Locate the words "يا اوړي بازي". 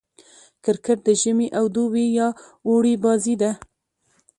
2.17-3.35